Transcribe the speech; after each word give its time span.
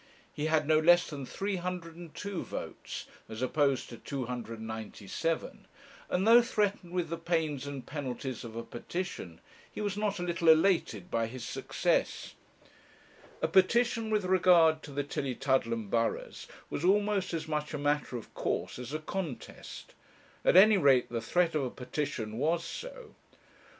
He 0.33 0.47
had 0.47 0.67
no 0.67 0.79
less 0.79 1.07
than 1.07 1.27
312 1.27 2.47
votes, 2.47 3.05
as 3.29 3.43
opposed 3.43 3.87
to 3.89 3.97
297, 3.97 5.67
and 6.09 6.27
though 6.27 6.41
threatened 6.41 6.91
with 6.91 7.09
the 7.09 7.19
pains 7.19 7.67
and 7.67 7.85
penalties 7.85 8.43
of 8.43 8.55
a 8.55 8.63
petition, 8.63 9.39
he 9.71 9.79
was 9.79 9.95
not 9.95 10.17
a 10.17 10.23
little 10.23 10.49
elated 10.49 11.11
by 11.11 11.27
his 11.27 11.43
success. 11.45 12.33
A 13.43 13.47
petition 13.47 14.09
with 14.09 14.25
regard 14.25 14.81
to 14.81 14.91
the 14.91 15.03
Tillietudlem 15.03 15.87
burghs 15.91 16.47
was 16.71 16.83
almost 16.83 17.31
as 17.31 17.47
much 17.47 17.71
a 17.71 17.77
matter 17.77 18.17
of 18.17 18.33
course 18.33 18.79
as 18.79 18.93
a 18.93 18.97
contest; 18.99 19.93
at 20.43 20.55
any 20.55 20.79
rate 20.79 21.09
the 21.11 21.21
threat 21.21 21.53
of 21.53 21.63
a 21.63 21.69
petition 21.69 22.39
was 22.39 22.65
so. 22.65 23.13